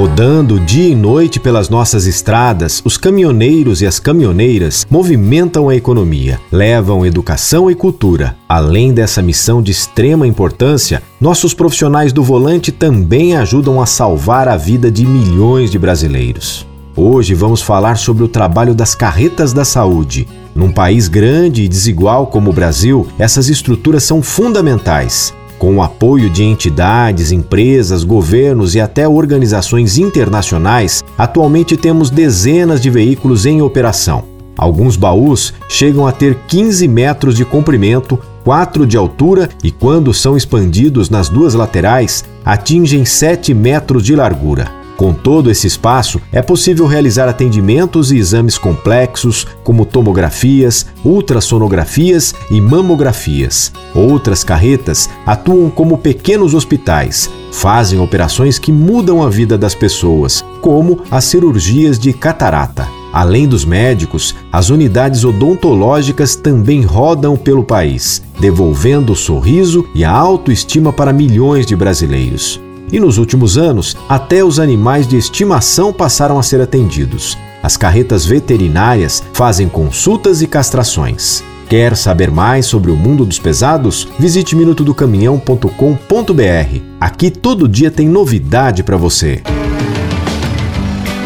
[0.00, 6.40] Rodando dia e noite pelas nossas estradas, os caminhoneiros e as caminhoneiras movimentam a economia,
[6.50, 8.34] levam educação e cultura.
[8.48, 14.56] Além dessa missão de extrema importância, nossos profissionais do volante também ajudam a salvar a
[14.56, 16.66] vida de milhões de brasileiros.
[16.96, 20.26] Hoje vamos falar sobre o trabalho das carretas da saúde.
[20.54, 25.34] Num país grande e desigual como o Brasil, essas estruturas são fundamentais.
[25.60, 32.88] Com o apoio de entidades, empresas, governos e até organizações internacionais, atualmente temos dezenas de
[32.88, 34.24] veículos em operação.
[34.56, 40.34] Alguns baús chegam a ter 15 metros de comprimento, 4 de altura e, quando são
[40.34, 44.79] expandidos nas duas laterais, atingem 7 metros de largura.
[45.00, 52.60] Com todo esse espaço, é possível realizar atendimentos e exames complexos, como tomografias, ultrassonografias e
[52.60, 53.72] mamografias.
[53.94, 61.00] Outras carretas atuam como pequenos hospitais, fazem operações que mudam a vida das pessoas, como
[61.10, 62.86] as cirurgias de catarata.
[63.10, 70.10] Além dos médicos, as unidades odontológicas também rodam pelo país, devolvendo o sorriso e a
[70.10, 72.60] autoestima para milhões de brasileiros.
[72.92, 77.38] E nos últimos anos, até os animais de estimação passaram a ser atendidos.
[77.62, 81.44] As carretas veterinárias fazem consultas e castrações.
[81.68, 84.08] Quer saber mais sobre o mundo dos pesados?
[84.18, 86.80] Visite minutodocaminhão.com.br.
[87.00, 89.40] Aqui todo dia tem novidade para você.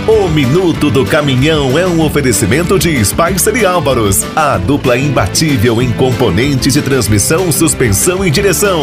[0.07, 5.91] O Minuto do Caminhão é um oferecimento de Spicer e Álvaros, a dupla imbatível em
[5.93, 8.83] componentes de transmissão, suspensão e direção.